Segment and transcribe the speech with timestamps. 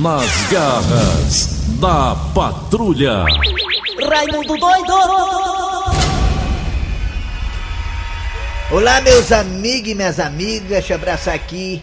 [0.00, 3.22] Nas garras da patrulha.
[4.08, 4.94] Raimundo doido!
[8.70, 11.82] Olá, meus amigos e minhas amigas, deixa eu abraçar aqui.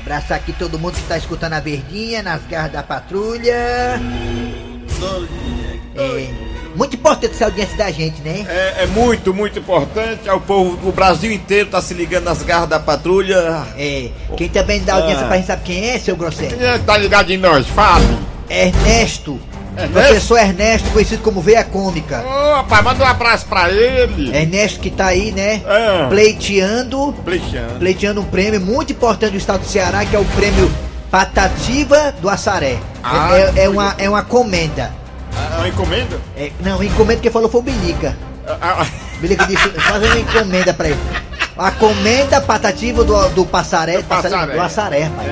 [0.00, 4.00] Abraçar aqui todo mundo que tá escutando a verdinha nas garras da patrulha.
[5.94, 8.44] É, muito importante essa audiência da gente, né?
[8.48, 10.28] É, é muito, muito importante.
[10.28, 13.62] O povo, o Brasil inteiro tá se ligando nas garras da patrulha.
[13.76, 15.28] É, quem também dá audiência Ah.
[15.28, 16.56] pra gente sabe quem é, seu Grosselho?
[16.56, 17.66] Quem é que tá ligado em nós?
[17.68, 18.04] Fale.
[18.48, 19.40] Ernesto.
[19.76, 19.92] Ernesto?
[19.92, 22.22] Professor Ernesto, conhecido como Veia Cômica.
[22.24, 24.34] Ô, rapaz, manda um abraço pra ele.
[24.36, 25.62] Ernesto que tá aí, né?
[25.66, 26.06] É.
[26.08, 27.74] Pleiteando Pleiteando.
[27.78, 30.70] pleiteando um prêmio muito importante do estado do Ceará, que é o prêmio
[31.10, 32.76] Patativa do Açaré.
[33.02, 34.92] Ah, é, é- é uma, é uma comenda.
[35.58, 36.18] Uma encomenda?
[36.36, 38.16] É, não, encomenda que falou foi o Bilica.
[38.46, 38.86] Ah, ah,
[39.20, 40.98] Bilica disse, faz uma encomenda pra ele.
[41.56, 44.52] A comenda patativa do, do Passaré, Do Passaré, Passaré.
[44.54, 45.28] do Açaré, rapaz.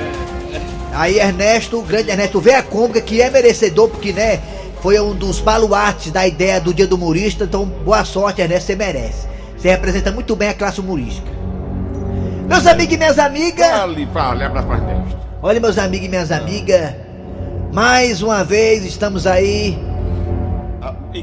[0.93, 4.39] Aí Ernesto, o grande Ernesto, vê a cômica que é merecedor, porque, né,
[4.81, 8.75] foi um dos baluartes da ideia do Dia do Humorista, então boa sorte, Ernesto, você
[8.75, 9.27] merece.
[9.57, 11.27] Você representa muito bem a classe humorística.
[12.47, 15.17] Meus amigos e minhas amigas, Fale, fale, abraço pra Ernesto.
[15.41, 16.93] Olha, meus amigos e minhas amigas,
[17.73, 19.77] mais uma vez estamos aí?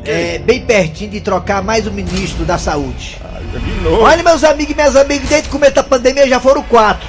[0.04, 3.18] É, bem pertinho de trocar mais um ministro da saúde.
[3.24, 3.40] Ah.
[4.02, 7.08] Olha, meus amigos e minhas amigas, desde que começou a pandemia já foram quatro.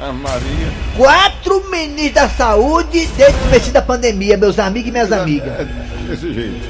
[0.00, 0.72] A Maria.
[0.96, 5.48] Quatro ministros da saúde desde que começou da pandemia, meus amigos e minhas amigas.
[5.48, 5.66] É,
[6.08, 6.68] desse jeito.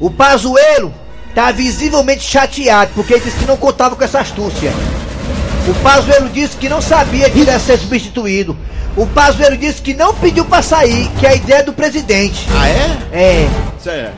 [0.00, 0.92] O Pazuello
[1.34, 4.72] tá visivelmente chateado porque ele disse que não contava com essa astúcia.
[5.68, 8.56] O Pazuello disse que não sabia que ia ser substituído.
[8.96, 12.46] O Pazuello disse que não pediu pra sair, que é a ideia do presidente.
[12.52, 12.98] Ah, é?
[13.12, 13.71] É.
[13.82, 14.14] Certo.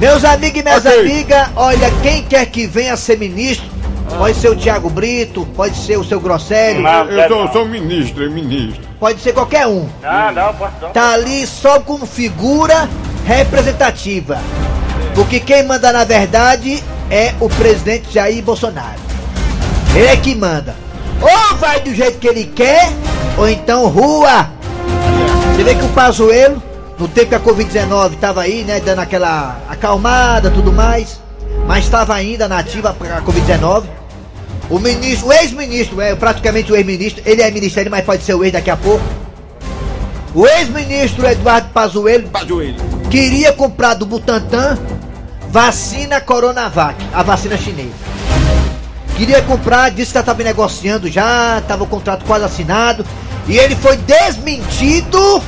[0.00, 1.00] Meus amigos e minhas Ok.
[1.00, 3.66] amigas, olha, quem quer que venha ser ministro,
[4.18, 8.24] pode ser o Thiago Brito, pode ser o seu Grosselio, Não, Eu sou, sou ministro,
[8.24, 8.82] é ministro.
[8.98, 9.86] pode ser qualquer um.
[10.02, 10.90] Ah, não, posso não.
[10.90, 12.88] Tá ali só como figura
[13.24, 14.38] representativa.
[15.14, 18.98] Porque quem manda na verdade é o presidente Jair Bolsonaro.
[19.94, 20.74] Ele é que manda.
[21.20, 22.90] Ou vai do jeito que ele quer,
[23.36, 24.48] ou então rua.
[25.54, 26.60] Você vê que o Pazuello,
[26.98, 31.20] no tempo que a Covid-19 tava aí, né, dando aquela acalmada, tudo mais,
[31.66, 33.84] mas estava ainda nativa para a Covid-19.
[34.70, 38.44] O ministro, o ex-ministro, é praticamente o ex-ministro, ele é ministério, mas pode ser o
[38.44, 39.04] ex daqui a pouco.
[40.34, 42.76] O ex-ministro Eduardo Pazuello Pajoelho.
[43.10, 44.78] queria comprar do Butantan
[45.50, 47.90] vacina Coronavac, a vacina chinesa.
[49.16, 53.04] Queria comprar, disse que estava negociando já, estava o contrato quase assinado.
[53.46, 55.42] E ele foi desmentido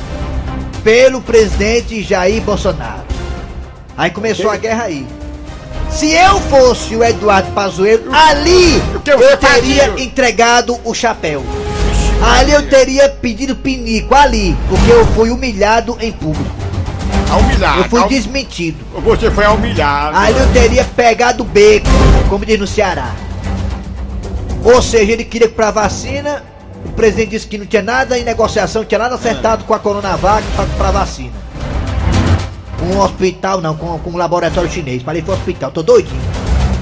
[0.85, 3.01] pelo presidente Jair Bolsonaro.
[3.97, 5.07] Aí começou a guerra aí.
[5.89, 11.43] Se eu fosse o Eduardo Pazuello, ali que eu teria entregado o chapéu.
[12.23, 16.49] Ali eu teria pedido pinico, ali, porque eu fui humilhado em público.
[17.31, 17.77] A humilhar.
[17.79, 18.77] Eu fui a- desmentido.
[19.03, 20.15] Você foi humilhado.
[20.15, 21.87] Ali eu teria pegado o beco,
[22.29, 23.11] como diz no Ceará.
[24.63, 26.54] Ou seja, ele queria comprar vacina, o
[26.95, 30.45] presidente disse que não tinha nada em negociação, não tinha nada acertado com a Coronavac
[30.77, 31.33] para vacina.
[32.79, 35.03] Com um hospital, não, com, com um laboratório chinês.
[35.03, 36.21] Falei, foi hospital, tô doidinho.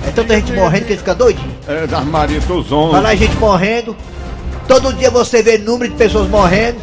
[0.07, 1.55] É tanta gente morrendo que ele fica doidinho.
[1.67, 2.91] É, das Maria Tozon.
[2.91, 3.95] Falar em gente morrendo.
[4.67, 6.77] Todo dia você vê número de pessoas morrendo.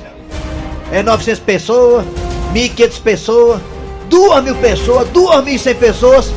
[0.92, 2.04] É 900 pessoas,
[2.52, 3.60] 1.500 pessoas,
[4.08, 6.32] 2 mil pessoas, 2.100 pessoas.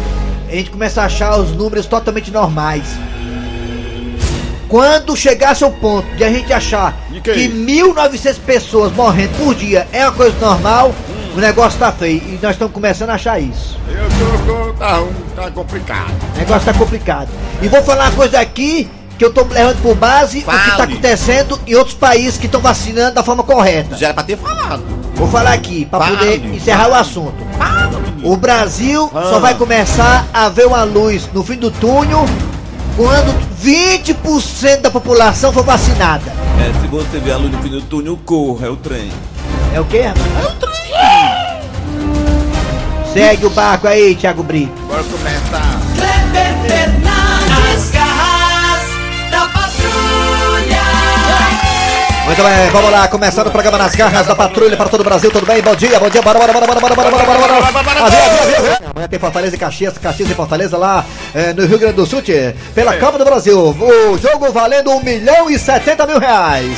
[0.47, 2.85] A gente começa a achar os números totalmente normais.
[4.73, 10.01] Quando chegasse ao ponto de a gente achar que 1.900 pessoas morrendo por dia é
[10.03, 10.91] uma coisa normal,
[11.37, 12.17] o negócio tá feio.
[12.27, 13.77] E nós estamos começando a achar isso.
[13.87, 14.09] Eu
[14.47, 15.03] tô, tô- tá,
[15.35, 16.11] tá complicado.
[16.33, 17.29] O negócio tá complicado.
[17.61, 20.57] E vou falar uma coisa aqui que eu tô levando por base o que tá
[20.77, 20.93] Fale.
[20.93, 23.95] acontecendo em outros países que estão vacinando da forma correta.
[23.95, 24.83] Já era pra ter falado.
[25.13, 26.17] Vou falar aqui pra Fale.
[26.17, 27.35] poder encerrar o assunto.
[28.23, 29.21] O Brasil Ah.
[29.29, 32.25] só vai começar a ver uma luz no fim do túnel
[32.95, 36.31] quando 20% da população for vacinada.
[36.59, 39.11] É, se você vê a luz no fim do túnel, corra, é o trem.
[39.73, 40.25] É o quê, rapaz?
[40.43, 40.73] É o trem!
[43.13, 44.73] Segue o barco aí, Thiago Brito.
[44.87, 45.72] Bora começar.
[52.33, 55.29] Muito bem, vamos lá, começando o programa nas garras da patrulha para todo o Brasil,
[55.29, 55.61] tudo bem?
[55.61, 58.79] Bom dia, bom dia, bora, bora, bora, bora, bora, bora, bora, bora, bora.
[58.89, 62.23] Amanhã tem Fortaleza e Caxias, Caxias e Fortaleza lá eh, no Rio Grande do Sul,
[62.23, 63.59] tchê, pela Copa do Brasil.
[63.59, 66.75] O jogo valendo 1 milhão e 70 mil reais.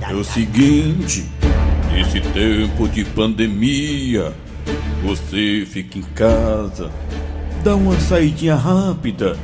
[0.10, 1.26] É o seguinte,
[1.90, 4.34] nesse tempo de pandemia,
[5.02, 6.92] você fica em casa,
[7.64, 9.38] dá uma saidinha rápida.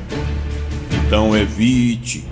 [0.92, 2.26] Então evite,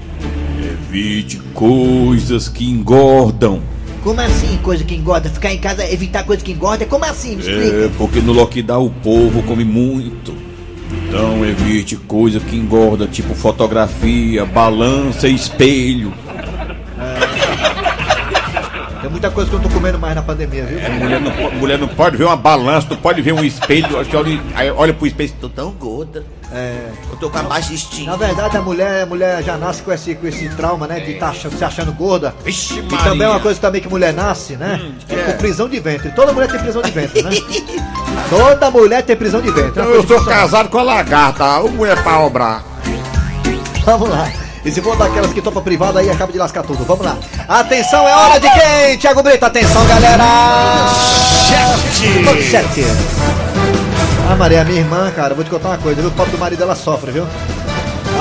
[0.88, 3.62] evite coisas que engordam.
[4.04, 5.30] Como assim, coisa que engorda?
[5.30, 6.86] Ficar em casa, evitar coisa que engorda?
[6.86, 7.36] Como assim?
[7.36, 10.34] Me É, porque no lockdown o povo come muito.
[11.08, 16.14] Então evite coisa que engorda, tipo fotografia, balança e espelho.
[19.18, 20.80] Muita coisa que eu não tô comendo mais na pandemia, viu?
[20.92, 23.88] Mulher não, mulher não pode ver uma balança, não pode ver um espelho.
[23.90, 26.24] Você olha, aí olha pro espelho, tô tão gorda.
[26.54, 28.12] É, Eu tô com a baixa estima.
[28.12, 31.00] na verdade, a mulher, a mulher já nasce com esse, com esse trauma, né?
[31.00, 32.32] De estar se achando gorda.
[32.46, 32.98] Vixe, E Maria.
[33.00, 34.80] também é uma coisa também que mulher nasce, né?
[35.10, 36.12] é com prisão de ventre.
[36.12, 37.32] Toda mulher tem prisão de ventre, né?
[38.30, 39.82] Toda mulher tem prisão de ventre.
[39.82, 42.64] é uma Eu sou casado com a lagarta, ô mulher pra obrar.
[43.84, 44.30] Vamos lá.
[44.68, 46.84] E se for daquelas que topa privada aí, acaba de lascar tudo.
[46.84, 47.18] Vamos lá.
[47.48, 48.98] Atenção, é hora de quem?
[48.98, 50.26] Thiago Brito, atenção, galera!
[52.26, 52.84] Manchete!
[54.30, 56.10] Ah, Maria, minha irmã, cara, vou te contar uma coisa, viu?
[56.10, 57.26] O pobre do marido dela sofre, viu?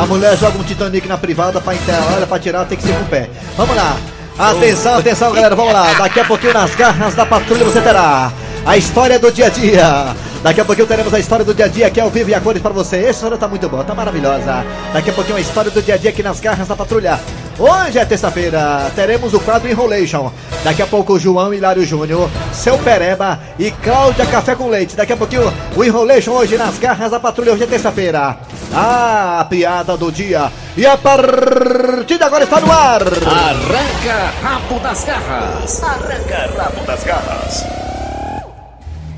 [0.00, 2.94] A mulher joga um Titanic na privada pra enterrar, olha, pra tirar tem que ser
[2.94, 3.28] com o pé.
[3.56, 3.96] Vamos lá.
[4.38, 5.94] Atenção, atenção, galera, vamos lá.
[5.94, 8.30] Daqui a pouquinho nas garras da patrulha você terá
[8.64, 10.14] a história do dia a dia.
[10.46, 12.40] Daqui a pouquinho teremos a história do dia a dia aqui ao vivo e a
[12.40, 12.98] cores pra você.
[12.98, 14.64] Essa história tá muito boa, tá maravilhosa.
[14.92, 17.18] Daqui a pouquinho a história do dia a dia aqui nas garras da patrulha.
[17.58, 20.30] Hoje é terça-feira, teremos o quadro Enrolation.
[20.62, 24.94] Daqui a pouco o João Hilário Júnior, seu Pereba e Cláudia Café com Leite.
[24.94, 27.52] Daqui a pouquinho o Enrolation hoje nas garras da patrulha.
[27.52, 28.36] Hoje é terça-feira.
[28.72, 30.52] Ah, a piada do dia.
[30.76, 33.02] E a partir de agora está no ar.
[33.02, 35.82] Arranca rabo das garras.
[35.82, 37.75] Arranca rabo das garras.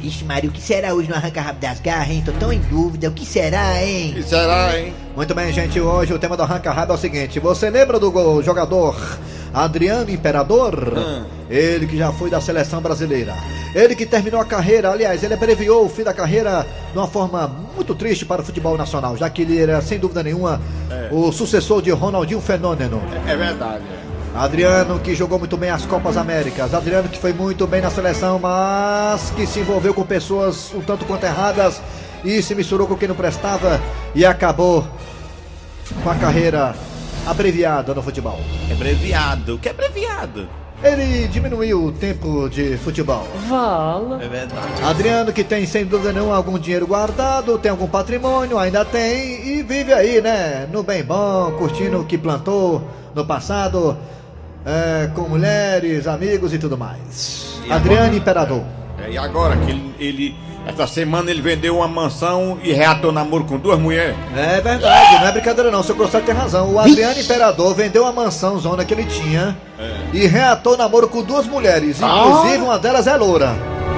[0.08, 2.22] Ixi, Mário, o que será hoje no Arranca Rabo das Garras, hein?
[2.25, 3.08] Tô tão em dúvida.
[3.08, 4.14] O que será, hein?
[4.14, 4.94] Que será, hein?
[5.14, 5.78] Muito bem, gente.
[5.78, 8.96] Hoje o tema do Arranca Rabo é o seguinte: você lembra do jogador
[9.52, 10.94] Adriano Imperador?
[11.50, 13.34] Ele que já foi da seleção brasileira.
[13.75, 17.46] Ele que terminou a carreira, aliás, ele abreviou o fim da carreira de uma forma
[17.75, 20.58] muito triste para o futebol nacional, já que ele era, sem dúvida nenhuma,
[21.10, 23.02] o sucessor de Ronaldinho Fenômeno.
[23.26, 23.84] É verdade.
[24.35, 26.75] Adriano que jogou muito bem as Copas Américas.
[26.75, 31.05] Adriano que foi muito bem na seleção, mas que se envolveu com pessoas um tanto
[31.05, 31.81] quanto erradas
[32.25, 33.81] e se misturou com quem não prestava
[34.15, 34.87] e acabou
[36.03, 36.75] com a carreira
[37.27, 38.39] abreviada no futebol.
[38.71, 39.59] Abreviado.
[39.59, 40.49] Que é abreviado?
[40.83, 43.27] Ele diminuiu o tempo de futebol.
[44.23, 44.82] É verdade.
[44.85, 49.63] Adriano que tem sem dúvida nenhuma algum dinheiro guardado, tem algum patrimônio, ainda tem e
[49.63, 50.69] vive aí, né?
[50.73, 53.97] No bem bom, curtindo o que plantou no passado,
[54.65, 57.61] é, com mulheres, amigos e tudo mais.
[57.67, 58.17] E Adriano agora?
[58.17, 58.63] Imperador.
[59.05, 60.37] É, e agora que ele, ele-
[60.69, 64.15] essa semana ele vendeu uma mansão e reatou namoro com duas mulheres?
[64.37, 66.72] É verdade, não é brincadeira não, seu Grosselho tem razão.
[66.75, 69.56] O Adriano Imperador vendeu a mansão zona que ele tinha
[70.13, 73.55] e reatou namoro com duas mulheres, inclusive uma delas é loura.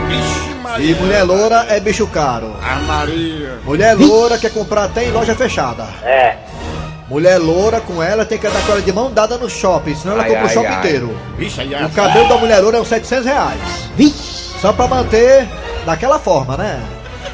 [0.08, 0.96] Vixe, E Maria.
[0.96, 2.54] mulher loura é bicho caro.
[2.62, 3.58] A Maria.
[3.64, 5.86] Mulher loura quer comprar até em loja fechada.
[6.04, 6.36] É.
[7.08, 10.14] Mulher loura com ela tem que andar com ela de mão dada no shopping, senão
[10.14, 11.16] ela compra o shopping inteiro.
[11.36, 13.60] Vixe, é O cabelo da mulher loura é uns 700 reais.
[14.60, 15.48] Só pra manter
[15.84, 16.80] daquela forma, né?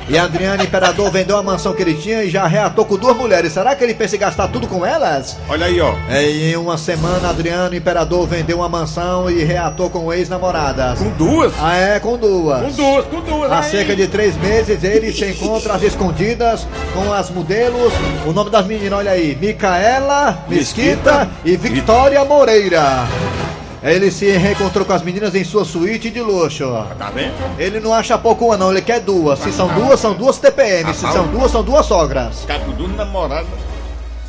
[0.09, 3.53] E Adriano Imperador vendeu a mansão que ele tinha e já reatou com duas mulheres.
[3.53, 5.37] Será que ele pensa em gastar tudo com elas?
[5.49, 5.95] Olha aí, ó.
[6.09, 11.01] É, em uma semana, Adriano Imperador vendeu uma mansão e reatou com ex-namoradas.
[11.01, 11.53] Com duas?
[11.61, 12.61] Ah, é, com duas.
[12.61, 13.51] Com duas, com duas.
[13.51, 13.71] Há aí.
[13.71, 17.93] cerca de três meses ele se encontra às escondidas com as modelos.
[18.25, 23.09] O nome das meninas, olha aí: Micaela Mesquita e Victoria Moreira.
[23.87, 26.65] Ele se reencontrou com as meninas em sua suíte de luxo.
[26.99, 27.35] Tá vendo?
[27.57, 29.39] Ele não acha pouco uma não, ele quer duas.
[29.39, 30.93] Se são duas, são duas TPM.
[30.93, 32.45] Se são duas, são duas sogras.
[32.47, 33.47] Com tudo namorado.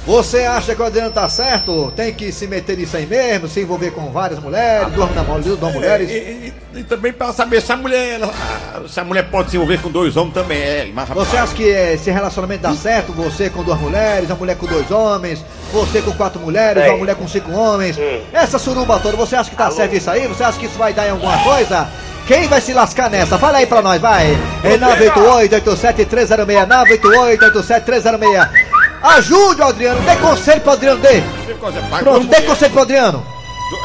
[0.07, 1.91] Você acha que o Adriano tá certo?
[1.93, 5.73] Tem que se meter nisso aí mesmo, se envolver com várias mulheres, duas namoradas, duas
[5.73, 6.09] E, mulheres.
[6.09, 8.21] e- e também pra saber se a mulher.
[8.23, 10.61] ah, se a mulher pode se envolver com dois homens também.
[10.61, 13.11] É, mas rapaz, Você acha que eh, esse relacionamento dá certo?
[13.11, 17.15] Você com duas mulheres, a mulher com dois homens, você com quatro mulheres, uma mulher
[17.15, 17.97] com cinco homens.
[18.31, 20.25] Essa suruba toda, você acha que tá certo isso aí?
[20.25, 21.85] Você acha que isso vai dar em alguma coisa?
[22.25, 23.37] Quem vai se lascar nessa?
[23.37, 24.37] Fala aí pra nós, vai!
[24.63, 28.66] É 988-87306, 988-87306.
[29.07, 31.21] Ajude o Adriano, dê conselho pro Adriano, dê!
[31.99, 33.25] Pronto, dê conselho pro Adriano!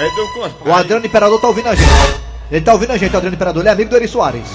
[0.01, 1.91] É, O Adriano Imperador tá ouvindo a gente.
[2.51, 3.63] Ele tá ouvindo a gente, o Adriano Imperador.
[3.63, 4.47] Ele é amigo do Eri Soares.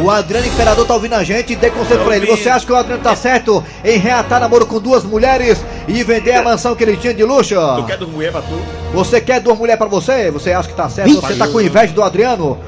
[0.00, 2.26] O Adriano Imperador tá ouvindo a gente dê conselho pra ele.
[2.26, 6.32] Você acha que o Adriano tá certo em reatar namoro com duas mulheres e vender
[6.32, 7.54] a mansão que ele tinha de luxo?
[7.76, 8.58] Tu quer duas mulheres pra tu?
[8.94, 10.30] Você quer duas mulheres pra você?
[10.30, 11.20] Você acha que tá certo?
[11.20, 12.58] Você tá com inveja do Adriano?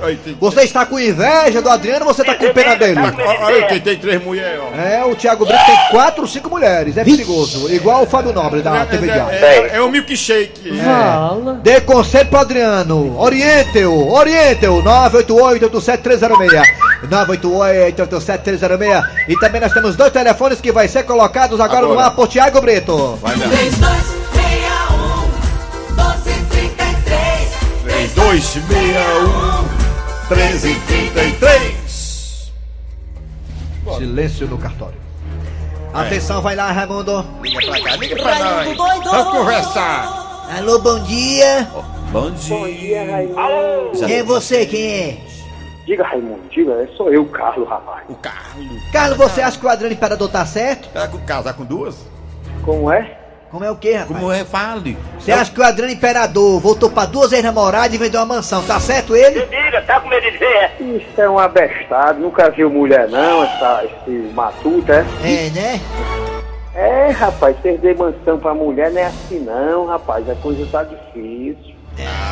[0.40, 3.00] Você está com inveja do Adriano ou você tá com pena dele?
[3.42, 4.74] Olha, tem, tem três mulheres, ó.
[4.80, 6.96] É, o Thiago Brito tem quatro ou cinco mulheres.
[6.96, 7.70] É perigoso.
[7.72, 9.34] Igual o Fábio Nobre da TV É, Diário.
[9.34, 10.78] é, é, é o milkshake.
[10.78, 11.60] Fala.
[11.62, 13.18] Dê conselho pro Adriano.
[13.18, 14.12] Oriente-o.
[14.12, 14.82] Oriente-o.
[14.82, 16.83] 988-87306.
[17.08, 19.04] 988-87306.
[19.28, 22.06] E também nós temos dois telefones que vai ser colocados agora, no Agora.
[22.08, 23.16] ar por Thiago Brito.
[23.22, 23.48] Vai, meu.
[23.48, 27.50] 3261 1233
[27.84, 29.64] 3261
[30.30, 32.52] 1333.
[33.98, 34.94] Silêncio no cartório.
[35.92, 37.24] Atenção, vai lá, Raimundo.
[37.42, 38.42] Liga pra cá, liga pra nós.
[38.42, 39.10] Raimundo doido.
[39.10, 40.46] Vamos conversar.
[40.58, 41.68] Alô, bom dia.
[42.10, 43.06] Bom dia.
[44.06, 44.66] Quem é você?
[44.66, 45.18] Quem é?
[45.84, 48.04] Diga, Raimundo, diga, é só eu, Carlos, rapaz.
[48.08, 48.90] O Carlos.
[48.90, 50.88] Carlos, você acha que o Adriano Imperador tá certo?
[50.88, 52.06] Tá com casar com duas?
[52.64, 53.18] Como é?
[53.50, 54.18] Como é o quê, rapaz?
[54.18, 54.44] Como é?
[54.44, 54.96] Fale.
[55.18, 58.64] Você acha que o Adriano Imperador voltou pra duas ex-namoradas e vendeu uma mansão?
[58.64, 59.40] Tá certo ele?
[60.80, 65.04] Isso é um abestado, nunca viu mulher não, essa, esse matuto, é?
[65.22, 65.80] É, né?
[66.74, 71.74] É, rapaz, perder mansão pra mulher não é assim não, rapaz, a coisa tá difícil.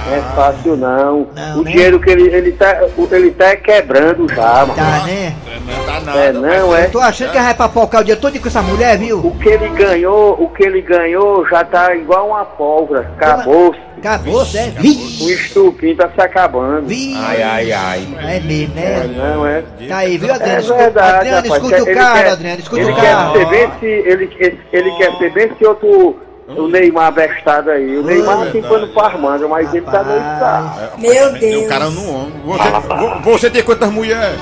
[0.07, 1.27] Não é fácil não.
[1.35, 1.71] Não, o né?
[1.71, 4.75] dinheiro que ele, ele tá, o- ele tá quebrando já, mano.
[4.75, 5.35] Tá, né?
[5.67, 6.19] Não dá nada.
[6.19, 6.87] É, não, é.
[6.87, 9.19] Eu tô achando que vai papocar o dia todo com essa mulher, viu?
[9.25, 13.75] O que ele ganhou, o que ele ganhou já tá igual uma pólvora, acabou.
[13.99, 14.73] Acabou, né?
[14.77, 16.87] O Vixe, estupim tá se acabando.
[16.89, 17.17] vixe.
[17.17, 18.09] Ai, ai, ai.
[18.25, 19.11] É mesmo, É, né?
[19.17, 19.63] não, é.
[19.87, 20.59] Tá aí, viu, É Adriano?
[20.61, 23.33] Escuta, verdade, Adriano, escute o Ele cara, quer- Adriano, escute ele o quer cara.
[23.33, 26.17] ser bem se ele, ele, ele quer ser bem se outro
[26.57, 27.97] o Neymar abestado aí.
[27.99, 30.91] O Neymar é tem pano pra Armando, mas ele tá doido tá.
[30.99, 31.65] Meu Tem Deus.
[31.65, 32.41] um cara no ombro.
[32.45, 34.39] Você, vo- você tem quantas mulheres?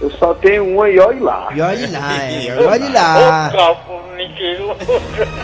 [0.00, 1.48] Eu só tenho uma e olhe lá.
[1.54, 3.50] E olhe lá, é, olhe lá.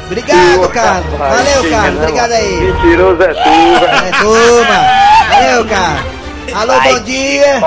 [0.06, 1.18] Obrigado, Carlos.
[1.18, 2.00] Valeu, Carlos.
[2.02, 2.56] Obrigado aí.
[2.60, 4.06] Mentiroso é tu, velho.
[4.06, 5.30] É, turma.
[5.30, 6.16] Valeu, Carlos.
[6.54, 7.60] Alô, bom dia.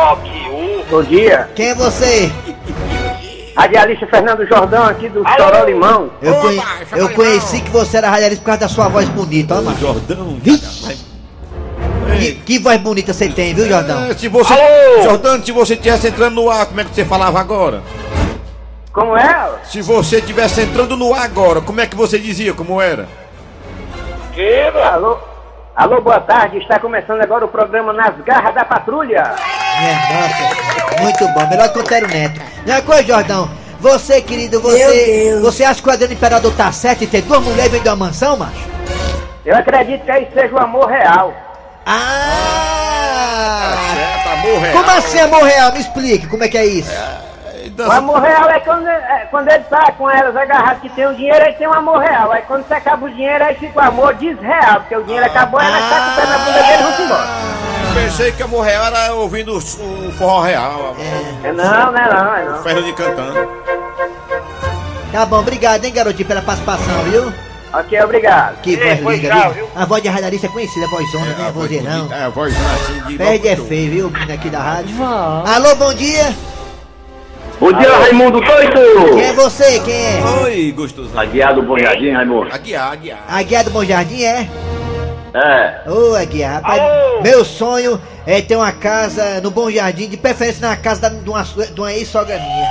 [0.89, 1.49] Bom dia.
[1.55, 2.31] Quem é você?
[3.59, 6.09] Radialista Fernando Jordão aqui do Choró Limão.
[6.21, 6.63] Eu, conhe-
[6.93, 9.77] eu conheci que você era radialista por causa da sua voz bonita, ó, mano.
[9.77, 10.37] Jordão.
[10.41, 10.97] Vixe.
[12.17, 14.05] Que, que voz bonita você tem, viu, Jordão?
[14.05, 14.53] É, se você.
[15.03, 17.81] Jordano, se você tivesse entrando no ar, como é que você falava agora?
[18.93, 19.49] Como é?
[19.65, 22.53] Se você tivesse entrando no ar agora, como é que você dizia?
[22.53, 23.07] Como era?
[24.93, 25.17] Alô?
[25.75, 26.57] Alô, boa tarde.
[26.59, 29.35] Está começando agora o programa Nas Garras da Patrulha.
[29.81, 31.47] É, nossa, muito bom.
[31.47, 32.41] Melhor que o Tero Neto.
[32.65, 33.49] E uma coisa, Jordão.
[33.79, 35.39] Você, querido, você.
[35.41, 37.95] Você acha que o Adriano Imperador tá certo em ter duas mulheres e vender uma
[38.07, 38.67] mansão, macho?
[39.45, 41.33] Eu acredito que aí seja o amor real.
[41.85, 43.75] Ah!
[43.95, 44.73] Certo, amor real.
[44.73, 45.71] Como assim amor real?
[45.71, 46.91] Me explique, como é que é isso?
[47.65, 51.07] O Dança- amor real é quando, é quando ele tá com elas agarradas que tem
[51.07, 52.31] o dinheiro, aí tem um amor real.
[52.33, 55.61] Aí quando você acaba o dinheiro, aí fica o amor desreal, porque o dinheiro acabou,
[55.61, 57.48] ela tá com o pé na bunda dele e vão embora.
[57.99, 59.61] Pensei que amor real era ouvindo o,
[60.13, 60.95] forró real.
[61.43, 62.59] É não, não é não, é não.
[62.59, 63.49] O Ferro de cantando.
[65.11, 67.33] Tá bom, obrigado, hein, garotinho, pela participação, viu?
[67.73, 68.61] Ok, obrigado.
[68.61, 69.67] Que voz linda, viu?
[69.75, 71.47] A voz de radialista é conhecida, a vozona, né?
[71.47, 72.13] A vozeirão.
[72.13, 73.17] É, a voz assim de.
[73.17, 74.95] Perde é feio, viu, menino aqui da rádio.
[75.03, 76.33] Alô, bom dia.
[77.59, 79.13] Bom dia, Raimundo Doido!
[79.13, 79.79] Quem é você?
[79.81, 80.21] Quem é?
[80.43, 81.11] Oi, gostoso.
[81.19, 82.49] Aguiar do Bom Jardim, Raimundo.
[82.53, 83.19] Aguiar, aguiar.
[83.27, 84.47] Aguiar do Bom Jardim, é?
[85.33, 85.89] É.
[85.89, 86.81] Ô, Aguiar, rapaz,
[87.21, 91.29] meu sonho é ter uma casa no Bom Jardim, de preferência na casa da, de
[91.29, 92.67] uma, de uma ex-sogra minha.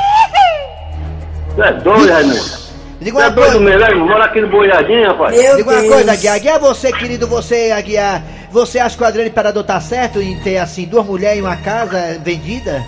[1.55, 2.69] Tu é doido, Raimundo?
[3.01, 4.07] Diga Tu é uma doido coisa, mesmo?
[4.07, 5.37] Mora aqui no Bom Jardim, rapaz.
[5.37, 5.95] Meu diga uma Deus.
[5.95, 6.35] coisa, Aguiar.
[6.35, 10.59] Aguiar, você, querido, você, Aguiar, você acha que o Adriano Imperador tá certo em ter,
[10.59, 12.85] assim, duas mulheres e uma casa vendida?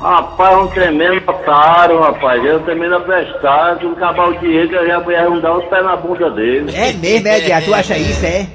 [0.00, 2.42] Rapaz, um tremendo otário, rapaz.
[2.44, 3.80] Um tremendo abestado.
[3.80, 6.70] Se acabar o dinheiro, eu já ia arrumar os pés na bunda dele.
[6.74, 7.62] É mesmo, é, Aguiar?
[7.64, 8.46] Tu acha isso, é?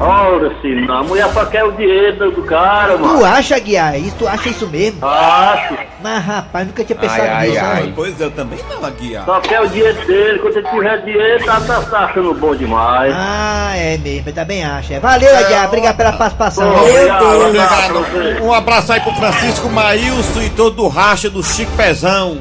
[0.00, 0.98] Ora, sim, não.
[0.98, 3.24] A mulher só quer o dinheiro do cara, Tu mano.
[3.24, 3.98] acha, Guiar?
[3.98, 5.04] Isso, tu acha isso mesmo?
[5.04, 5.76] Acho.
[6.00, 7.64] Mas rapaz, nunca tinha pensado Ai, ai, nisso.
[7.64, 7.82] ai.
[7.82, 7.92] né?
[7.96, 9.24] Pois eu também não, Aguiar.
[9.24, 10.38] Só quer o dinheiro dele.
[10.38, 13.12] Quando ele tiver dinheiro, tá, tá, tá achando bom demais.
[13.16, 14.92] Ah, é mesmo, eu também acho.
[14.92, 15.00] É.
[15.00, 16.72] Valeu, Aguiar, obrigado pela participação.
[16.72, 18.92] Pô, obrigado, Ô, um abraço.
[18.92, 22.38] Um aí pro Francisco Maílson e todo o racha do Chico Pezão.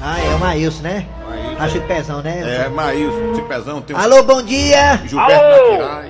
[0.00, 1.06] Ah, é o Maílson, né?
[1.58, 2.66] Acho que pezão, né?
[2.66, 5.00] É, Maílson, Chico Pezão, tem o Alô, bom dia.
[5.04, 6.07] Gilberto Alô?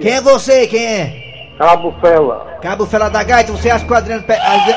[0.00, 0.66] Quem é você?
[0.66, 1.26] Quem é?
[1.58, 2.58] Cabo Fela.
[2.60, 4.24] Cabo Fela da Gaita, você acha que o Adriano,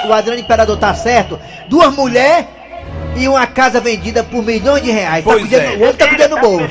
[0.08, 1.40] o Adriano Imperador tá certo?
[1.70, 2.46] Duas mulheres
[3.18, 5.24] e uma casa vendida por milhões de reais.
[5.26, 5.70] Tá Pois cuidando, é.
[5.76, 6.68] O homem tá cuidando do bolso.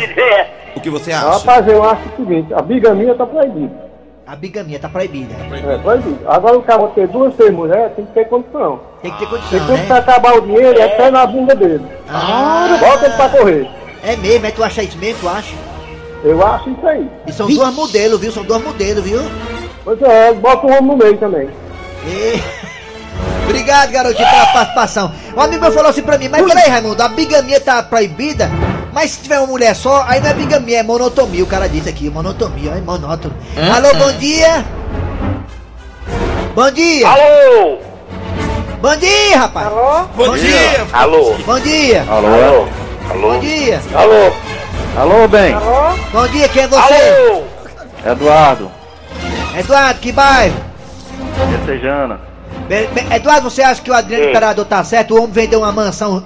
[0.76, 1.28] O que você acha?
[1.30, 3.88] Rapaz, eu acho o seguinte, a bigamia tá proibida.
[4.26, 5.34] A bigamia tá proibida.
[5.34, 6.18] É, proibida.
[6.30, 8.80] Agora o cara ter duas, três mulheres tem que ter condição.
[9.02, 9.98] Tem que ter condição, quando você né?
[9.98, 11.84] acabar o dinheiro, é pé na bunda dele.
[12.08, 13.68] Ah, Bota ele pra correr.
[14.04, 14.50] é mesmo, é?
[14.50, 15.20] Tu acha isso mesmo?
[15.20, 15.54] Tu acha?
[16.24, 17.08] Eu acho isso aí.
[17.26, 18.32] E são duas modelos, viu?
[18.32, 19.20] São duas modelos, viu?
[19.84, 21.48] Pois é, bota o homem no meio também.
[22.04, 22.42] E...
[23.44, 25.12] Obrigado, garotinho, pela participação.
[25.34, 28.50] Um amigo meu falou assim pra mim, mas peraí, Raimundo, a bigamia tá proibida,
[28.92, 31.42] mas se tiver uma mulher só, aí não é bigamia, é monotomia.
[31.42, 33.34] O cara disse aqui, monotomia, é monótono.
[33.74, 34.64] Alô, bom dia!
[36.54, 37.08] Bom dia!
[37.08, 37.78] Alô?
[38.82, 39.68] Bom dia, rapaz!
[40.14, 40.86] Bom dia!
[40.92, 41.34] Alô?
[41.46, 42.04] Bom dia!
[42.06, 42.66] Alô?
[43.18, 43.80] Bom dia!
[43.94, 44.57] Alô?
[44.98, 45.54] Alô, bem.
[46.12, 47.44] Bom dia, quem é você?
[48.04, 48.68] Eduardo,
[49.56, 50.56] Eduardo, que bairro?
[51.52, 52.20] Messejana.
[53.14, 54.30] Eduardo, você acha que o Adriano.
[54.30, 55.14] Imperador tá certo?
[55.14, 56.24] O homem vendeu uma mansão,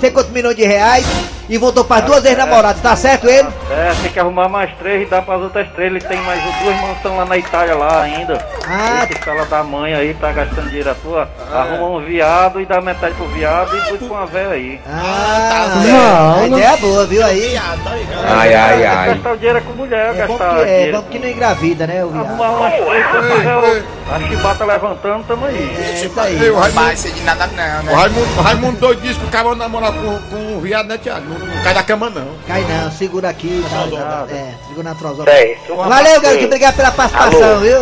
[0.00, 1.04] sei quantos milhões de reais,
[1.48, 3.48] e voltou para duas ex-namoradas, tá certo ele?
[3.70, 5.90] É, tem que arrumar mais três e dar pras outras três.
[5.90, 8.44] Ele tem mais duas mansões lá na Itália lá ainda.
[8.68, 9.06] Ah.
[9.08, 11.28] Esse fala da mãe aí, tá gastando dinheiro à toa.
[11.52, 14.80] Arruma um viado e dá metade pro viado e depois com uma véia aí.
[14.88, 17.56] Ah, Não, a ideia é boa, viu aí?
[17.56, 19.08] Ai, ai, ai.
[19.14, 20.96] Gastar o dinheiro é com mulher, É bom gastar que, é dinheiro.
[20.96, 22.26] bom que não engravida, né, o viado?
[22.26, 25.76] Arrumar umas três, quando tiver o- a chibata levantando, tamo aí.
[25.78, 26.50] É isso aí.
[26.50, 27.94] O Raimundo, Vai ser de nada não, o né?
[27.94, 31.35] Raimundo, o Raimundo doido disse que o cara namorar com, com um viado, né, Tiago?
[31.38, 32.26] Não, cai da cama, não.
[32.46, 33.64] Cai não, segura aqui.
[33.68, 35.30] tá, é, segura na trozona.
[35.30, 35.76] Certo.
[35.76, 37.60] Valeu, garoto, obrigado pela participação, Alô.
[37.60, 37.80] viu?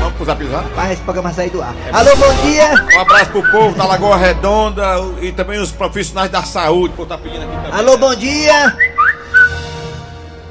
[0.00, 0.68] Vamos pro zap zap.
[0.74, 1.74] Vai esse programa sair do ar.
[1.92, 2.70] Alô, bom dia.
[2.96, 6.94] Um abraço pro povo da Lagoa Redonda e também os profissionais da saúde.
[6.96, 7.72] Pô, tá pedindo aqui também.
[7.72, 8.76] Alô, bom dia.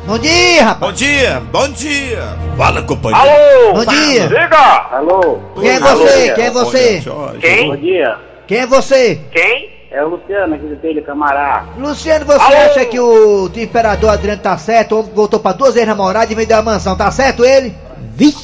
[0.05, 0.79] Bom dia, rapaz.
[0.79, 2.23] Bom dia, bom dia.
[2.57, 3.29] Fala, companheiro.
[3.29, 3.73] Alô?
[3.73, 4.27] Bom dia.
[4.27, 4.87] Diga!
[4.91, 5.39] Alô?
[5.59, 5.91] Quem é você?
[5.91, 6.35] Alô.
[6.35, 7.03] Quem é você?
[7.39, 7.67] Quem?
[7.69, 8.17] Bom dia.
[8.47, 9.21] Quem é você?
[9.31, 9.78] Quem?
[9.91, 11.65] É o Luciano aqui do Telho Camará.
[11.77, 12.55] Luciano, você Alô?
[12.57, 14.93] acha que o imperador Adriano tá certo?
[14.95, 17.73] O homem voltou pra duas ex-namoradas e vendeu a mansão, tá certo ele?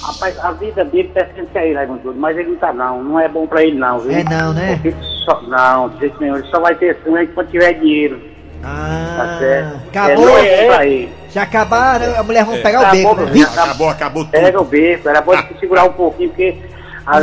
[0.01, 3.03] Rapaz, a vida dele pertence a ele, Raimundo, mas ele não tá não.
[3.03, 4.11] Não é bom pra ele não, viu?
[4.17, 4.79] É não, né?
[5.25, 6.37] Só, não, de jeito nenhum.
[6.37, 8.19] Ele só vai ter sonho quando tiver dinheiro.
[8.61, 9.75] Tá Ah, certo?
[9.89, 10.39] acabou.
[10.39, 11.09] É, é ele.
[11.29, 13.31] Se acabar, a mulher vai pegar o Acabou, beco, né?
[13.33, 13.47] meu.
[13.49, 14.31] Acabou, acabou tudo.
[14.31, 16.55] Pega o beco, era bom ele segurar um pouquinho, porque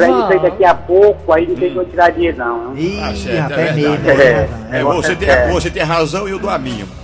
[0.01, 2.77] vezes isso aí daqui a pouco, aí não tem como tirar dinheiro não.
[2.77, 3.97] Ih, Tá certo, rapaz, é é mesmo.
[3.97, 4.41] né, É.
[4.41, 4.73] rapaz?
[4.73, 5.49] É, você, tem, É.
[5.51, 6.87] você tem razão e eu dou a minha.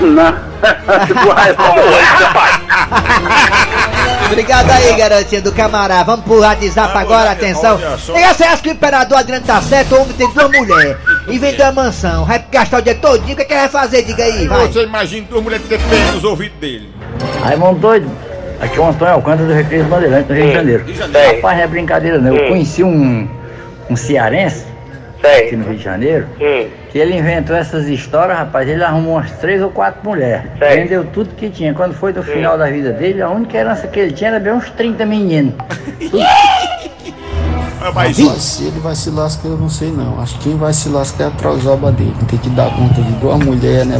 [0.00, 0.34] Não.
[4.26, 6.02] Obrigado aí, garotinha do camará.
[6.02, 7.78] Vamos pro WhatsApp Vamos agora, atenção.
[8.14, 9.94] E você acha que o imperador Adriano tá certo?
[9.94, 10.96] O homem tem duas mulheres
[11.28, 12.24] e vendeu a mansão.
[12.24, 13.34] Vai gastar o dia todinho.
[13.34, 14.02] O que, é que ele vai fazer?
[14.02, 14.66] Diga aí, vai.
[14.66, 16.90] Você imagina duas mulheres ter pena nos ouvidos dele.
[17.42, 18.10] Raimundo doido.
[18.64, 20.84] Aqui é o Antônio Alcântara do Recreio Bandeirante, no Rio de Janeiro.
[21.36, 22.34] Rapaz, não é brincadeira não.
[22.34, 23.28] Eu conheci um,
[23.90, 24.64] um cearense
[25.22, 26.26] aqui no Rio de Janeiro,
[26.90, 28.66] que ele inventou essas histórias, rapaz.
[28.66, 30.50] Ele arrumou umas três ou quatro mulheres.
[30.58, 31.74] Vendeu tudo que tinha.
[31.74, 34.54] Quando foi do final da vida dele, a única herança que ele tinha era bem
[34.54, 35.54] uns 30 meninos.
[37.94, 40.18] Mas Mas se ele vai se lascar, eu não sei não.
[40.22, 42.14] Acho que quem vai se lascar é a trozoba dele.
[42.30, 43.98] Tem que dar conta de duas mulheres, né?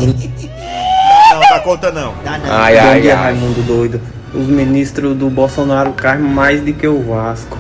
[1.55, 2.13] Dá conta não.
[2.25, 2.53] Dá não.
[2.53, 3.25] Ai, Bom ai, dia, ai.
[3.25, 4.01] Raimundo doido.
[4.33, 7.57] Os ministros do Bolsonaro caem mais do que o Vasco.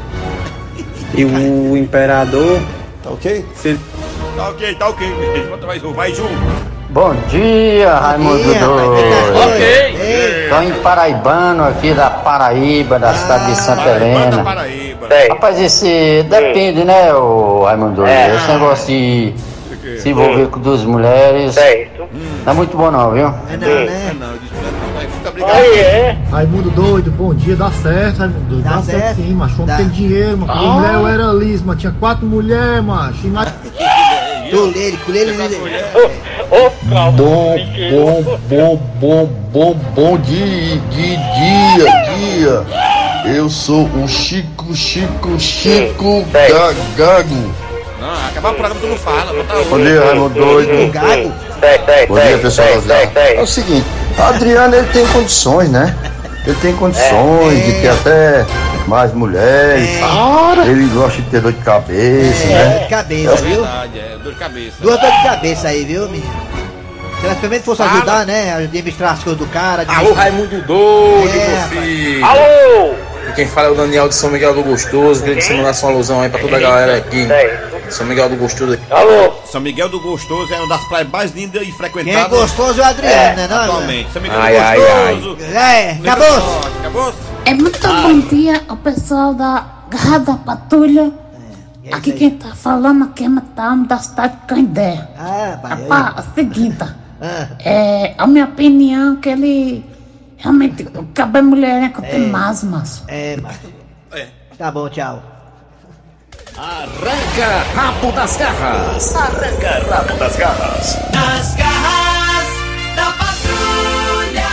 [1.14, 2.60] E o imperador.
[3.02, 3.44] Tá ok?
[3.54, 3.78] Se
[4.36, 5.06] Tá ok, tá ok.
[5.64, 6.34] Mais um, vai junto.
[6.90, 9.38] Bom dia, Raimundo doido.
[9.44, 10.48] Ok.
[10.48, 14.44] Tô em Paraibano aqui da Paraíba, da cidade de Santa Paraíba, Helena.
[14.44, 15.08] Paraíba.
[15.28, 18.04] Rapaz, esse depende, né, o Raimundo?
[18.06, 19.34] Esse negócio de
[20.04, 21.56] se envolver com duas mulheres
[22.44, 23.26] não é muito bom não, viu?
[23.26, 24.16] é não, né?
[24.20, 25.50] Não, obrigado.
[25.50, 26.18] Aí é.
[26.30, 28.64] Raimundo doido, bom dia, dá certo, Raimundo doido.
[28.64, 29.16] Dá certo.
[29.16, 29.62] sim, macho.
[29.62, 29.76] Dá.
[29.78, 30.60] Tem dinheiro, macho.
[30.60, 33.26] Duas mulheres eu era liso, mas tinha quatro mulheres, macho.
[33.26, 33.50] E mais...
[34.50, 35.32] Tolele, colele,
[36.92, 43.34] Bom, bom, bom, bom, bom, bom dia, dia, dia, dia.
[43.34, 46.24] Eu sou o Chico, Chico, Chico
[46.94, 47.54] Gago.
[48.04, 49.32] Não, acabar o programa tu não fala.
[49.32, 49.82] Bota Bom outro.
[49.84, 50.92] dia, Raimundo doido.
[52.08, 52.68] Bom dia, pessoal.
[53.16, 53.86] É o seguinte,
[54.18, 55.96] Adriano ele tem condições, né?
[56.46, 58.44] Ele tem condições de ter até
[58.86, 59.88] mais mulheres.
[60.02, 60.66] Ora.
[60.66, 62.68] Ele gosta de ter dor de cabeça, É, né?
[62.74, 63.56] dor de cabeça, viu?
[63.62, 64.76] Verdade, é, dor de cabeça.
[64.80, 66.44] Duas dores de cabeça aí, viu, menino?
[67.20, 67.92] Se ela pelo menos fosse Fala.
[67.94, 68.52] ajudar, né?
[68.52, 69.86] A administrar as coisas do cara.
[69.88, 72.24] Alô, Raimundo Doido, É, meu filho.
[72.26, 72.94] Alô!
[73.30, 75.20] E quem fala é o Daniel de São Miguel do Gostoso.
[75.22, 77.26] Queria que você mandasse uma alusão aí pra toda a galera aqui.
[77.90, 78.92] São Miguel do Gostoso aqui.
[78.92, 79.32] Alô?
[79.44, 82.28] São Miguel do Gostoso é uma das praias mais lindas e Quem é frequentadas.
[82.30, 83.48] gostoso é o Adriano, né?
[83.48, 84.12] Não, Atualmente.
[84.12, 85.42] São Miguel Ai, do ai, Gostoso.
[85.44, 86.60] É, acabou.
[86.80, 87.14] Acabou?
[87.44, 91.12] É muito bom dia ao pessoal da Garra da Patrulha.
[91.92, 95.06] Aqui quem tá falando aqui é Matam da cidade de Candé.
[95.18, 96.78] Ah, pai, Rapaz, é o seguinte,
[97.20, 97.48] Ah.
[97.60, 99.84] é a minha opinião que ele
[100.36, 103.02] realmente cabe mulher né, que tem masmas.
[103.08, 103.56] É, mas.
[104.58, 105.22] Tá bom, tchau.
[106.56, 109.16] Arranca rabo das garras.
[109.16, 110.96] Arranca rabo das garras.
[111.12, 112.48] Nas garras
[112.94, 114.46] da patrulha.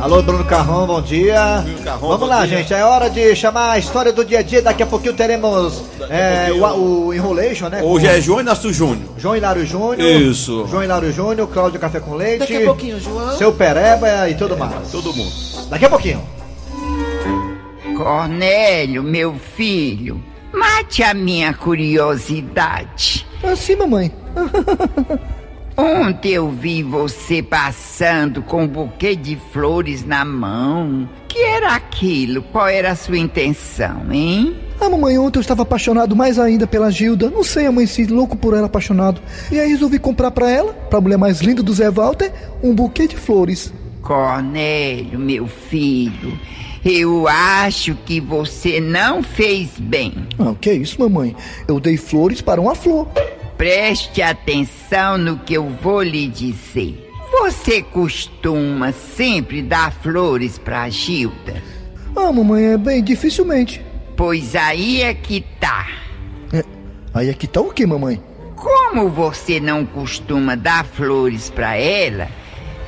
[0.00, 1.62] Alô, Bruno Carrão, bom dia.
[1.84, 2.56] Carrão, Vamos bom lá, dia.
[2.56, 2.72] gente.
[2.72, 4.62] É hora de chamar a história do dia a dia.
[4.62, 7.82] Daqui a pouquinho teremos é, o, o Enrolation, né?
[7.82, 9.10] Hoje com é João Inácio Júnior.
[9.18, 10.00] João Hilário Júnior.
[10.00, 10.66] Isso.
[10.70, 12.38] João Hilário Júnior, Cláudio Café com Leite.
[12.38, 13.36] Daqui a pouquinho, João.
[13.36, 14.90] Seu Pereba e tudo mais.
[14.90, 15.32] Todo mundo.
[15.68, 16.22] Daqui a pouquinho.
[17.94, 20.22] Cornélio, meu filho,
[20.52, 23.26] mate a minha curiosidade.
[23.42, 24.12] Assim, mamãe.
[25.76, 31.08] Ontem eu vi você passando com um buquê de flores na mão.
[31.28, 32.42] Que era aquilo?
[32.42, 34.56] Qual era a sua intenção, hein?
[34.80, 37.30] Ah, mamãe, ontem eu estava apaixonado mais ainda pela Gilda.
[37.30, 39.20] Não sei, amanheci louco por ela, apaixonado.
[39.52, 43.06] E aí resolvi comprar pra ela, pra mulher mais linda do Zé Walter, um buquê
[43.06, 43.72] de flores.
[44.02, 46.36] Cornélio, meu filho,
[46.84, 50.14] eu acho que você não fez bem.
[50.38, 51.34] Ah, o que é isso, mamãe?
[51.66, 53.08] Eu dei flores para uma flor.
[53.56, 57.04] Preste atenção no que eu vou lhe dizer.
[57.30, 61.62] Você costuma sempre dar flores pra Gilda?
[62.16, 63.84] Ah, mamãe, é bem dificilmente.
[64.16, 65.86] Pois aí é que tá.
[66.52, 66.64] É,
[67.14, 68.20] aí aqui tá o que, mamãe?
[68.56, 72.28] Como você não costuma dar flores pra ela,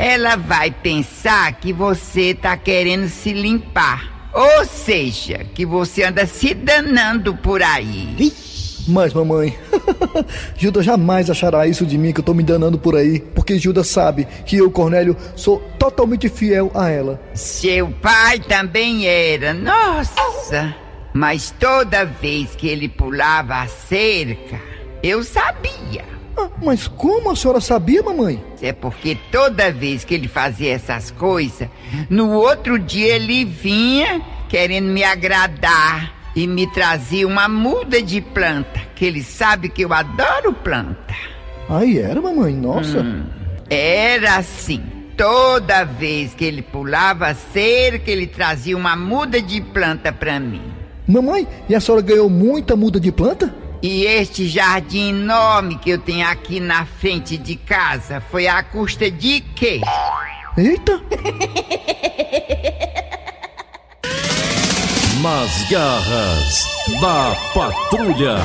[0.01, 4.31] ela vai pensar que você tá querendo se limpar.
[4.33, 8.33] Ou seja, que você anda se danando por aí.
[8.89, 9.55] Mas, mamãe,
[10.57, 13.85] Gilda jamais achará isso de mim que eu tô me danando por aí, porque Gilda
[13.85, 17.21] sabe que eu, Cornélio, sou totalmente fiel a ela.
[17.35, 20.75] Seu pai também era, nossa!
[21.13, 24.59] Mas toda vez que ele pulava a cerca,
[25.03, 26.10] eu sabia.
[26.41, 28.43] Ah, mas como a senhora sabia, mamãe?
[28.63, 31.69] É porque toda vez que ele fazia essas coisas,
[32.09, 38.81] no outro dia ele vinha querendo me agradar e me trazia uma muda de planta,
[38.95, 41.15] que ele sabe que eu adoro planta.
[41.69, 43.01] Aí era, mamãe, nossa.
[43.01, 43.25] Hum,
[43.69, 44.83] era assim.
[45.17, 50.63] Toda vez que ele pulava a cerca, ele trazia uma muda de planta pra mim.
[51.07, 53.55] Mamãe, e a senhora ganhou muita muda de planta?
[53.83, 59.11] E este jardim enorme que eu tenho aqui na frente de casa foi à custa
[59.11, 59.81] de quê?
[60.59, 61.01] Eita!
[65.23, 66.67] Nas garras
[67.01, 68.37] da patrulha.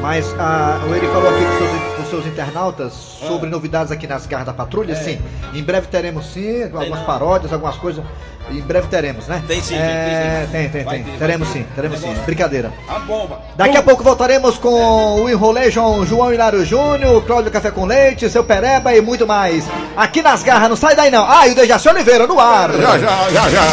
[0.00, 4.26] Mas ah, o ele falou aqui com seus, com seus internautas sobre novidades aqui nas
[4.26, 4.94] garras da patrulha.
[4.96, 5.20] Sim,
[5.54, 8.04] em breve teremos sim algumas paródias, algumas coisas.
[8.50, 9.42] Em breve teremos, né?
[9.46, 11.04] Tem sim, É, tem tem, tem, tem.
[11.04, 11.74] ter, Teremos sim, ter.
[11.76, 12.12] teremos sim.
[12.26, 12.72] Brincadeira.
[12.88, 13.40] A bomba.
[13.56, 18.42] Daqui a pouco voltaremos com o Enrolation, João Hilário Júnior, Cláudio Café com Leite, seu
[18.42, 19.64] Pereba e muito mais.
[19.96, 21.24] Aqui nas garras, não sai daí não.
[21.28, 22.72] Ah, e o Dejaci Oliveira no ar.
[22.72, 23.64] Já, já, já, já.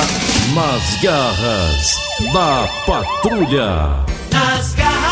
[0.53, 1.99] Nas garras
[2.31, 4.05] da patrulha.
[4.31, 5.08] Nas garras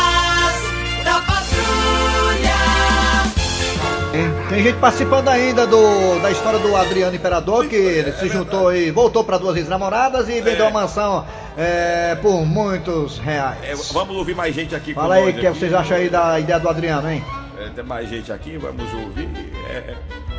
[4.58, 8.90] Tem gente participando ainda do, da história do Adriano Imperador, que ele se juntou e
[8.90, 11.24] voltou para duas ex-namoradas e vendeu a mansão
[11.56, 13.56] é, por muitos reais.
[13.62, 15.56] É, vamos ouvir mais gente aqui com Fala aí o que aqui.
[15.60, 17.24] vocês acham aí da ideia do Adriano, hein?
[17.56, 19.28] É, tem mais gente aqui, vamos ouvir.
[19.70, 19.96] É, é.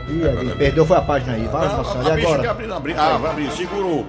[0.10, 2.52] Ih, ele perdeu foi a página aí, vai, Ah, moção, a e agora?
[2.52, 2.96] abriu, abriu.
[3.00, 4.06] Ah, vai abrir, segurou.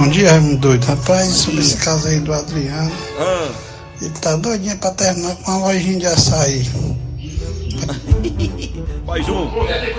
[0.00, 0.84] Bom dia, doido.
[0.86, 3.50] Rapaz, sobre esse caso aí do Adriano, Ah,
[4.02, 6.66] ele tá doidinho pra terminar com uma lojinha de açaí.
[9.06, 9.46] Mais um.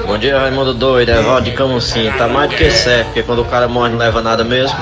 [0.05, 2.11] Bom dia, Raimundo Doido, é Valdo de Camusim.
[2.17, 4.77] Tá mais do que certo, porque quando o cara morre não leva nada mesmo.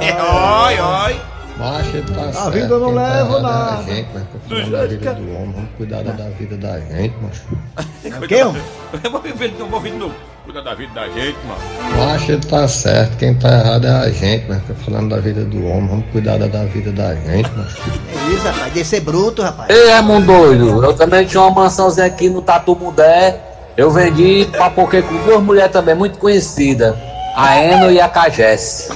[0.00, 1.20] Oi, oi.
[1.60, 2.46] Tá.
[2.46, 3.78] A vida não quem leva é nada.
[3.78, 7.14] A gente, mas tô falando da vida do homem, vamos cuidar da vida da gente,
[7.20, 8.24] macho.
[8.26, 8.62] Quê, homem?
[9.04, 10.14] Eu vou de novo, vou ouvir de novo.
[10.44, 11.96] Cuida da vida da gente, mano.
[11.98, 15.44] Macho, ele tá certo, quem tá errado é a gente, mas tô falando da vida
[15.44, 17.76] do homem, vamos cuidar da da vida da gente, macho.
[18.08, 19.68] É isso, rapaz, descer bruto, rapaz.
[19.68, 23.38] Ei, Raimundo doido, eu também tinha uma mansãozinha aqui no Tatu Mudé.
[23.76, 26.96] Eu vendi pra porque com duas mulheres também muito conhecidas.
[27.34, 28.90] A Eno e a Cagesse.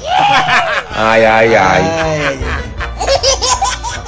[0.97, 2.38] Ai, ai, ai.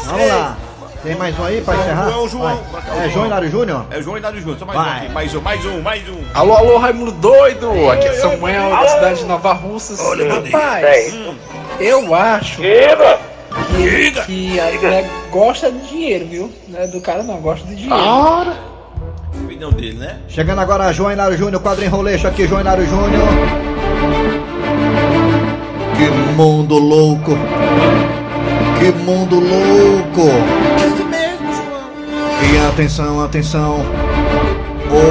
[0.05, 0.57] Vamos lá.
[1.03, 2.11] Tem mais um aí pra encerrar?
[2.11, 2.63] João, João.
[2.73, 3.07] Vai.
[3.07, 3.87] É João Hilário Júnior?
[3.91, 4.59] É o João Hilário Júnior.
[4.59, 4.89] Só mais Vai.
[4.89, 5.09] um aqui.
[5.13, 6.21] Mais um, mais um, mais um.
[6.35, 7.91] Alô, alô, Raimundo doido!
[7.91, 10.01] Aqui é Samuel da cidade de Nova Russas.
[10.01, 11.15] Rapaz,
[11.79, 16.53] eu acho que, que a mulher gosta de dinheiro, viu?
[16.69, 17.95] Não é do cara não, gosta de dinheiro.
[17.97, 18.57] Ora.
[19.45, 20.19] Opinião dele, né?
[20.29, 23.76] Chegando agora João Hilário Júnior, quadrinho roleixo aqui, João Hilário Júnior.
[25.97, 27.33] Que mundo louco!
[28.79, 30.29] Que mundo louco!
[30.77, 32.53] Isso mesmo, João.
[32.53, 33.81] E atenção, atenção!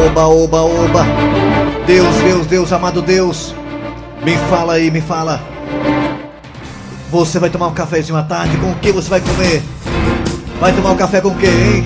[0.05, 1.05] Oba, oba, oba!
[1.87, 3.55] Deus, Deus, Deus, amado Deus!
[4.23, 5.41] Me fala aí, me fala!
[7.09, 8.55] Você vai tomar um cafezinho à tarde?
[8.57, 9.63] Com o que você vai comer?
[10.59, 11.85] Vai tomar um café com o quê, hein?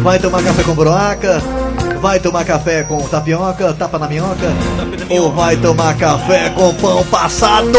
[0.00, 1.42] Vai tomar café com broaca?
[2.00, 4.52] Vai tomar café com tapioca, tapa na minhoca?
[5.10, 7.78] Ou vai tomar café com pão passado?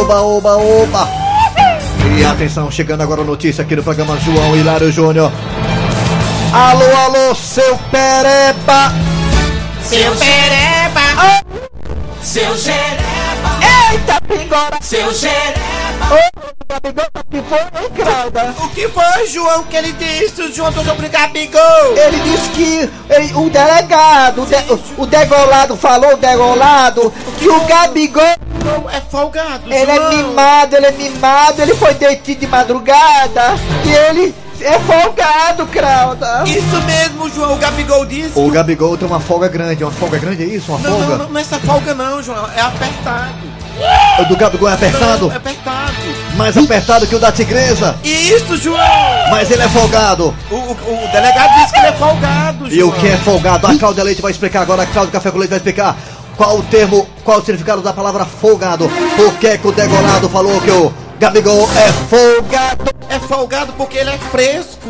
[0.00, 1.08] Oba, oba, oba!
[2.18, 5.32] E atenção, chegando agora a notícia aqui no programa João Hilário Júnior.
[6.52, 8.92] Alô, alô, seu pereba!
[9.88, 11.40] Seu Pereba.
[12.22, 13.58] Seu Jereba.
[13.90, 14.78] Eita, pingora!
[14.82, 15.77] Seu Jereba.
[17.30, 18.54] Que foi, hein, Crauda?
[18.62, 20.40] O que foi, João, que ele disse?
[20.42, 21.96] O João sobre o Gabigol.
[21.96, 27.60] Ele disse que ele- o delegado, o, de- o degolado falou, o degolado, que o
[27.64, 28.24] Gabigol
[28.92, 34.34] É folgado, Ele é mimado, ele é mimado, ele foi detido de madrugada e ele
[34.60, 36.42] é folgado, Crauda.
[36.44, 37.54] Isso mesmo, João.
[37.54, 38.32] O Gabigol disse.
[38.38, 40.70] O Gabigol tem uma folga grande, uma folga grande é isso?
[40.72, 41.06] Uma Não, folga?
[41.06, 42.46] não, não, não é essa folga não, João.
[42.54, 43.67] É apertado.
[44.20, 45.30] O do Gabigol é apertado?
[45.32, 45.92] É apertado.
[46.36, 47.96] Mais apertado que o da tigresa?
[48.02, 48.78] Isso, João.
[49.30, 50.34] Mas ele é folgado.
[50.50, 52.88] O, o- o delegado disse que ele é folgado, E João.
[52.90, 53.66] o que é folgado?
[53.66, 55.96] A Cláudia Leite vai explicar agora, a Cláudia Café com Leite vai explicar
[56.36, 58.88] qual o termo, qual o significado da palavra folgado.
[59.16, 62.90] Por que que o degolado falou que o Gabigol é folgado?
[63.08, 64.88] É folgado porque ele é fresco.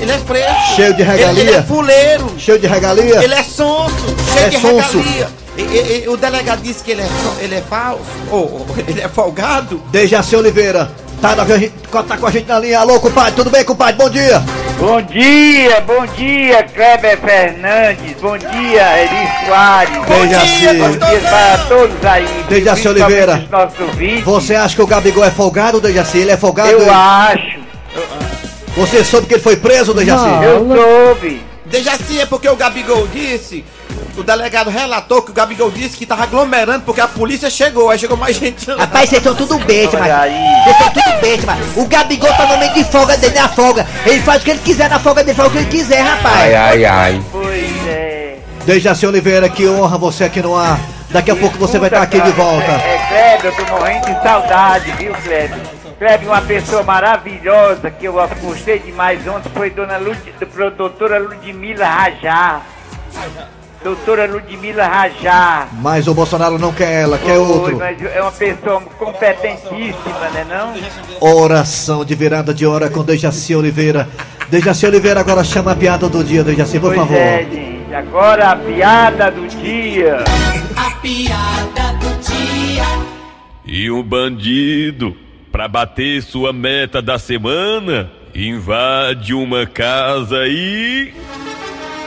[0.00, 0.76] Ele é fresco.
[0.76, 1.40] Cheio de regalia?
[1.40, 2.34] Ele, ele é fuleiro.
[2.38, 3.22] Cheio de regalia?
[3.24, 3.94] Ele é sonso.
[4.34, 4.98] Cheio É de sonso.
[4.98, 5.28] regalia.
[5.56, 7.08] E- e- e o delegado disse que ele é,
[7.40, 8.02] ele é falso.
[8.30, 9.80] Ou ele é folgado.
[9.90, 10.90] Dejaci Oliveira,
[11.20, 11.44] tá, na,
[12.02, 12.80] tá com a gente na linha.
[12.80, 13.94] Alô, compadre, tudo bem, compadre?
[13.94, 14.42] Bom dia.
[14.76, 19.94] Bom dia, bom dia, Kleber Fernandes, bom dia, Eri Soares.
[20.08, 20.78] Dejaci.
[20.78, 22.26] Bom dia para todos aí.
[22.48, 23.44] Dejaci Oliveira.
[24.24, 26.18] Você acha que o Gabigol é folgado, Dejaci?
[26.18, 26.70] Ele é folgado?
[26.70, 27.60] Eu Ele- acho.
[28.76, 30.26] Você soube que ele foi preso, Dejaci?
[30.42, 31.40] Eu soube.
[31.66, 33.64] Dejaci é porque o Gabigol disse.
[34.16, 37.90] O delegado relatou que o Gabigol disse que tava aglomerando porque a polícia chegou.
[37.90, 38.70] Aí chegou mais gente.
[38.70, 38.76] lá.
[38.76, 39.96] Rapaz, vocês estão tudo besta.
[40.00, 40.34] Olha aí.
[40.64, 41.76] Vocês estão tudo besta, mas.
[41.76, 43.86] O Gabigol tá no momento de folga dele na folga.
[44.06, 46.36] Ele faz o que ele quiser na folga dele, faz o que ele quiser, rapaz.
[46.36, 47.22] Ai, ai, ai.
[47.32, 48.38] Pois é.
[48.64, 50.78] Dejaci Oliveira, que honra você aqui no ar.
[51.10, 52.72] Daqui a pouco você vai estar aqui de volta.
[53.14, 55.60] Kleber, eu tô morrendo de saudade, viu, Kleber?
[55.98, 60.18] Kleber, uma pessoa maravilhosa que eu gostei demais ontem foi dona Lud...
[60.76, 62.62] doutora Ludmila Rajar.
[63.84, 65.68] Doutora Ludmila Rajar.
[65.74, 67.76] Mas o Bolsonaro não quer ela, quer Foi, outro.
[67.76, 70.74] mas é uma pessoa competentíssima, né não?
[71.20, 74.08] Oração de virada de hora com Dejaci Oliveira.
[74.48, 77.16] Dejaci Oliveira agora chama a piada do dia, Dejaci, por pois favor.
[77.16, 77.94] é, gente.
[77.94, 80.24] Agora a piada do dia.
[80.76, 81.83] A piada do dia.
[83.76, 85.16] E um bandido,
[85.50, 91.12] pra bater sua meta da semana, invade uma casa e.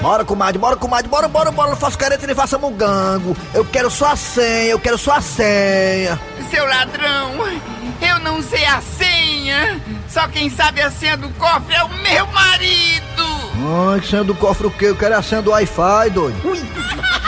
[0.01, 3.35] Bora, comadre, bora, comadre, bora, bora, bora, não faço careta nem faça mugango.
[3.53, 6.17] Eu quero só a senha, eu quero só a senha.
[6.49, 7.33] Seu ladrão,
[8.01, 9.81] eu não sei a senha.
[10.07, 13.91] Só quem sabe a senha do cofre é o meu marido.
[13.91, 14.85] Ai, senha do cofre o quê?
[14.85, 16.37] Eu quero a senha do Wi-Fi, doido.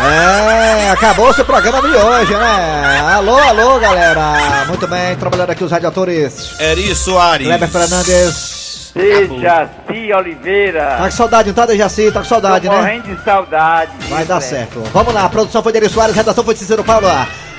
[0.00, 3.00] É, acabou o programa de hoje, né?
[3.14, 4.64] Alô, alô, galera.
[4.68, 6.54] Muito bem, trabalhando aqui os radiadores.
[6.60, 7.46] Eri Soares.
[7.46, 8.92] Kleber Fernandes.
[8.94, 10.96] Dejaci Oliveira.
[10.98, 12.10] Tá com saudade, não tá, Dejaci?
[12.12, 12.78] Tá com saudade, Tô né?
[12.80, 13.90] morrendo de saudade.
[14.08, 14.48] Vai dar Kleber?
[14.48, 14.82] certo.
[14.92, 17.08] Vamos lá, a produção foi de Eri Soares, redação foi de Cícero Paulo.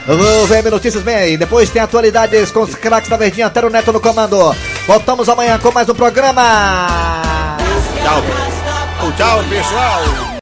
[0.07, 1.37] O VM Notícias vem aí.
[1.37, 4.55] Depois tem atualidades com os craques da Verdinha, até o Neto no comando.
[4.87, 6.41] Voltamos amanhã com mais um programa.
[8.01, 8.23] Tchau.
[9.17, 10.28] Tchau, pessoal.